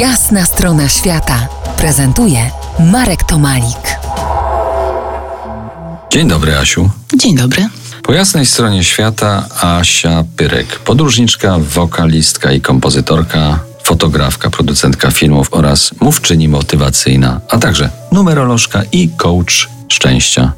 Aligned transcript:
Jasna 0.00 0.44
strona 0.44 0.88
świata 0.88 1.48
prezentuje 1.76 2.50
Marek 2.92 3.24
Tomalik. 3.24 3.98
Dzień 6.12 6.28
dobry, 6.28 6.56
Asiu. 6.56 6.90
Dzień 7.16 7.36
dobry. 7.36 7.68
Po 8.02 8.12
jasnej 8.12 8.46
stronie 8.46 8.84
świata 8.84 9.46
Asia 9.62 10.24
Pyrek, 10.36 10.78
podróżniczka, 10.78 11.58
wokalistka 11.58 12.52
i 12.52 12.60
kompozytorka, 12.60 13.58
fotografka, 13.82 14.50
producentka 14.50 15.10
filmów 15.10 15.48
oraz 15.50 15.90
mówczyni 16.00 16.48
motywacyjna, 16.48 17.40
a 17.48 17.58
także 17.58 17.90
numerolożka 18.12 18.82
i 18.92 19.08
coach 19.08 19.68
szczęścia. 19.88 20.52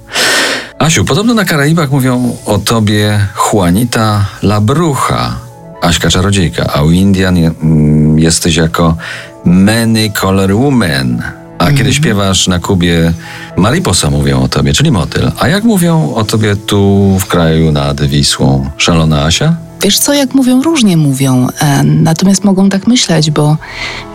Asiu, 0.78 1.04
podobno 1.04 1.34
na 1.34 1.44
Karaibach 1.44 1.90
mówią 1.90 2.36
o 2.46 2.58
tobie 2.58 3.26
Juanita 3.52 4.24
Labrucha, 4.42 5.47
Aśka 5.82 6.10
Czarodziejka, 6.10 6.72
a 6.74 6.82
u 6.82 6.90
Indian 6.90 7.36
mm, 7.36 8.18
jesteś 8.18 8.56
jako 8.56 8.96
Many 9.44 10.10
Color 10.10 10.54
Woman. 10.54 11.22
A 11.58 11.72
kiedy 11.72 11.94
śpiewasz 11.94 12.48
na 12.48 12.58
Kubie, 12.58 13.12
Mariposa 13.56 14.10
mówią 14.10 14.42
o 14.42 14.48
tobie, 14.48 14.72
czyli 14.72 14.90
motyl. 14.90 15.30
A 15.38 15.48
jak 15.48 15.64
mówią 15.64 16.14
o 16.14 16.24
tobie 16.24 16.56
tu 16.56 17.16
w 17.20 17.26
kraju 17.26 17.72
nad 17.72 18.02
Wisłą? 18.02 18.70
Szalona 18.76 19.24
Asia? 19.24 19.56
Wiesz 19.82 19.98
co, 19.98 20.14
jak 20.14 20.34
mówią, 20.34 20.62
różnie 20.62 20.96
mówią, 20.96 21.46
e, 21.60 21.82
natomiast 21.82 22.44
mogą 22.44 22.68
tak 22.68 22.86
myśleć, 22.86 23.30
bo 23.30 23.56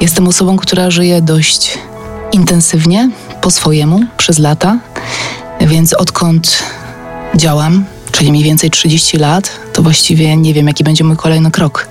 jestem 0.02 0.28
osobą, 0.28 0.58
która 0.58 0.92
żyje 0.92 1.22
dość 1.22 1.78
intensywnie, 2.32 3.10
po 3.42 3.52
swojemu, 3.52 4.06
przez 4.18 4.40
lata, 4.40 4.78
więc 5.62 5.94
odkąd 5.94 6.64
działam, 7.36 7.86
czyli 8.14 8.32
mniej 8.32 8.44
więcej 8.44 8.72
30 8.72 9.18
lat, 9.18 9.60
to 9.74 9.84
właściwie 9.84 10.38
nie 10.38 10.54
wiem, 10.54 10.68
jaki 10.68 10.84
będzie 10.84 11.04
mój 11.04 11.18
kolejny 11.18 11.52
krok. 11.52 11.88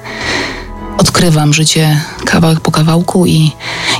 Odkrywam 0.98 1.53
życie 1.53 2.01
kawałek 2.25 2.61
po 2.61 2.71
kawałku 2.71 3.27
i, 3.27 3.53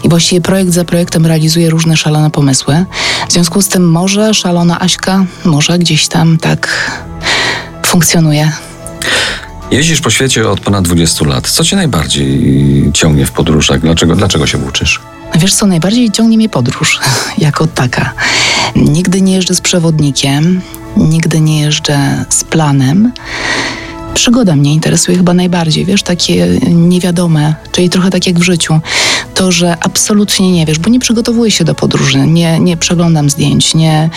i 0.05 0.09
właściwie 0.09 0.41
projekt 0.41 0.73
za 0.73 0.85
projektem 0.85 1.27
realizuję 1.27 1.71
różne 1.71 1.97
szalone 1.97 2.31
pomysły. 2.31 2.85
W 3.29 3.33
związku 3.33 3.63
z 3.63 3.69
tym 3.69 3.91
może 3.91 4.35
szalona 4.35 4.81
Aśka, 4.81 5.25
może 5.45 5.79
gdzieś 5.79 6.09
tam 6.09 6.39
tak 6.39 6.91
funkcjonuje. 7.87 8.53
Jeździsz 9.71 10.01
po 10.01 10.11
świecie 10.11 10.49
od 10.49 10.61
ponad 10.61 10.85
20 10.85 11.25
lat. 11.25 11.51
Co 11.51 11.65
cię 11.65 11.77
najbardziej 11.77 12.91
ciągnie 12.95 13.27
w 13.27 13.33
podróżach? 13.33 13.81
Dlaczego, 13.81 14.17
dlaczego 14.17 14.47
się 14.47 14.59
włóczysz? 14.59 15.01
Wiesz 15.35 15.55
co, 15.55 15.67
najbardziej 15.67 16.11
ciągnie 16.11 16.37
mnie 16.37 16.49
podróż 16.49 17.01
jako 17.39 17.67
taka. 17.67 18.13
Nigdy 18.77 19.21
nie 19.21 19.35
jeżdżę 19.35 19.55
z 19.55 19.61
przewodnikiem, 19.61 20.61
nigdy 20.97 21.41
nie 21.41 21.61
jeżdżę 21.61 22.25
z 22.29 22.45
planem. 22.45 23.13
Przygoda 24.15 24.57
mnie 24.57 24.73
interesuje 24.73 25.17
chyba 25.17 25.35
najbardziej, 25.35 25.85
wiesz, 25.85 26.03
takie 26.03 26.49
niewiadome, 26.71 27.55
czyli 27.73 27.91
trochę 27.91 28.11
tak 28.11 28.27
jak 28.27 28.39
w 28.39 28.43
życiu. 28.43 28.81
To, 29.35 29.53
że 29.53 29.77
absolutnie 29.81 30.53
nie 30.53 30.67
wiesz, 30.67 30.79
bo 30.79 30.91
nie 30.91 31.01
przygotowuję 31.01 31.51
się 31.51 31.65
do 31.65 31.75
podróży, 31.75 32.19
nie, 32.19 32.61
nie 32.61 32.77
przeglądam 32.77 33.31
zdjęć, 33.31 33.75
nie, 33.75 34.11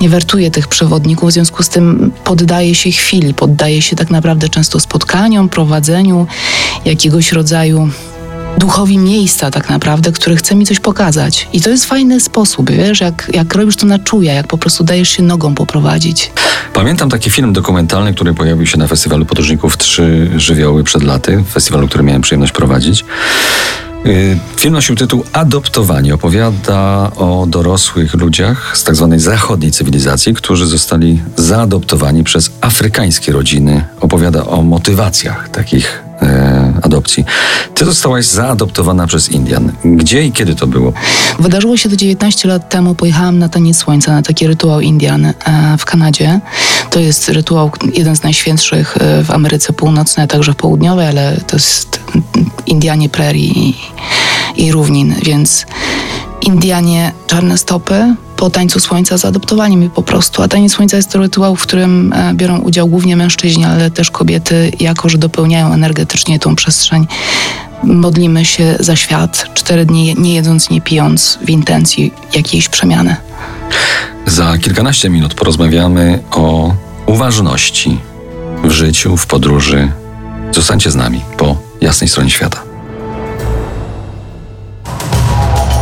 nie 0.00 0.08
wertuję 0.08 0.50
tych 0.50 0.68
przewodników, 0.68 1.30
w 1.30 1.32
związku 1.32 1.62
z 1.62 1.68
tym 1.68 2.12
poddaję 2.24 2.74
się 2.74 2.90
chwili, 2.90 3.34
poddaję 3.34 3.82
się 3.82 3.96
tak 3.96 4.10
naprawdę 4.10 4.48
często 4.48 4.80
spotkaniom, 4.80 5.48
prowadzeniu, 5.48 6.26
jakiegoś 6.84 7.32
rodzaju 7.32 7.88
duchowi 8.62 8.98
miejsca 8.98 9.50
tak 9.50 9.68
naprawdę, 9.70 10.12
który 10.12 10.36
chce 10.36 10.54
mi 10.54 10.66
coś 10.66 10.80
pokazać. 10.80 11.48
I 11.52 11.60
to 11.60 11.70
jest 11.70 11.84
fajny 11.84 12.20
sposób, 12.20 12.70
wiesz, 12.70 13.00
jak, 13.00 13.30
jak 13.34 13.54
robisz 13.54 13.76
to 13.76 13.86
na 13.86 13.98
czuja, 13.98 14.34
jak 14.34 14.46
po 14.46 14.58
prostu 14.58 14.84
dajesz 14.84 15.08
się 15.08 15.22
nogą 15.22 15.54
poprowadzić. 15.54 16.32
Pamiętam 16.72 17.10
taki 17.10 17.30
film 17.30 17.52
dokumentalny, 17.52 18.14
który 18.14 18.34
pojawił 18.34 18.66
się 18.66 18.78
na 18.78 18.86
Festiwalu 18.86 19.26
Podróżników 19.26 19.76
Trzy 19.76 20.30
Żywioły 20.36 20.84
przed 20.84 21.02
laty, 21.02 21.44
festiwalu, 21.52 21.88
który 21.88 22.04
miałem 22.04 22.22
przyjemność 22.22 22.52
prowadzić. 22.52 23.04
Yy, 24.04 24.38
Film 24.56 24.74
nosił 24.74 24.96
tytuł 24.96 25.24
Adoptowani. 25.32 26.12
Opowiada 26.12 27.10
o 27.16 27.46
dorosłych 27.48 28.14
ludziach 28.14 28.78
z 28.78 28.84
tak 28.84 28.96
zwanej 28.96 29.20
zachodniej 29.20 29.72
cywilizacji, 29.72 30.34
którzy 30.34 30.66
zostali 30.66 31.22
zaadoptowani 31.36 32.24
przez 32.24 32.50
afrykańskie 32.60 33.32
rodziny. 33.32 33.84
Opowiada 34.00 34.44
o 34.44 34.62
motywacjach 34.62 35.48
takich 35.48 36.02
e, 36.22 36.71
adopcji. 36.92 37.24
Ty 37.74 37.84
zostałaś 37.84 38.26
zaadoptowana 38.26 39.06
przez 39.06 39.28
Indian. 39.28 39.72
Gdzie 39.84 40.24
i 40.24 40.32
kiedy 40.32 40.54
to 40.54 40.66
było? 40.66 40.92
Wydarzyło 41.38 41.76
się 41.76 41.88
to 41.88 41.96
19 41.96 42.48
lat 42.48 42.68
temu. 42.68 42.94
Pojechałam 42.94 43.38
na 43.38 43.48
taniec 43.48 43.76
słońca, 43.76 44.12
na 44.12 44.22
taki 44.22 44.46
rytuał 44.46 44.80
Indian 44.80 45.26
e, 45.26 45.34
w 45.78 45.84
Kanadzie. 45.84 46.40
To 46.90 47.00
jest 47.00 47.28
rytuał 47.28 47.70
jeden 47.94 48.16
z 48.16 48.22
najświętszych 48.22 48.96
e, 48.96 49.24
w 49.24 49.30
Ameryce 49.30 49.72
Północnej, 49.72 50.24
a 50.24 50.26
także 50.26 50.52
w 50.52 50.56
Południowej, 50.56 51.06
ale 51.06 51.40
to 51.46 51.56
jest 51.56 52.00
Indianie 52.66 53.08
Prairie 53.08 53.52
i, 53.52 53.74
i 54.56 54.72
równin, 54.72 55.14
więc 55.22 55.66
Indianie 56.42 57.12
czarne 57.26 57.58
stopy 57.58 58.14
po 58.42 58.50
tańcu 58.50 58.80
słońca 58.80 59.18
zaadoptowali 59.18 59.76
mnie 59.76 59.90
po 59.90 60.02
prostu. 60.02 60.42
A 60.42 60.48
taniec 60.48 60.72
słońca 60.72 60.96
jest 60.96 61.10
to 61.10 61.18
rytuał, 61.18 61.56
w 61.56 61.62
którym 61.62 62.12
e, 62.12 62.34
biorą 62.34 62.58
udział 62.58 62.88
głównie 62.88 63.16
mężczyźni, 63.16 63.64
ale 63.64 63.90
też 63.90 64.10
kobiety, 64.10 64.72
jako 64.80 65.08
że 65.08 65.18
dopełniają 65.18 65.72
energetycznie 65.72 66.38
tą 66.38 66.56
przestrzeń. 66.56 67.06
Modlimy 67.82 68.44
się 68.44 68.76
za 68.80 68.96
świat 68.96 69.46
cztery 69.54 69.86
dni, 69.86 70.14
nie 70.18 70.34
jedząc, 70.34 70.70
nie 70.70 70.80
pijąc, 70.80 71.38
w 71.44 71.50
intencji 71.50 72.14
jakiejś 72.34 72.68
przemiany. 72.68 73.16
Za 74.26 74.58
kilkanaście 74.58 75.10
minut 75.10 75.34
porozmawiamy 75.34 76.18
o 76.30 76.74
uważności 77.06 77.98
w 78.64 78.70
życiu, 78.70 79.16
w 79.16 79.26
podróży. 79.26 79.92
Zostańcie 80.52 80.90
z 80.90 80.94
nami 80.94 81.20
po 81.36 81.56
jasnej 81.80 82.08
stronie 82.08 82.30
świata. 82.30 82.71